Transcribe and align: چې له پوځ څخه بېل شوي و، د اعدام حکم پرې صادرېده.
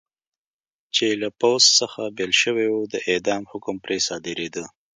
چې 0.95 1.07
له 1.21 1.29
پوځ 1.41 1.63
څخه 1.79 2.01
بېل 2.17 2.31
شوي 2.41 2.67
و، 2.69 2.75
د 2.93 2.95
اعدام 3.09 3.43
حکم 3.51 3.75
پرې 3.85 3.97
صادرېده. 4.07 4.63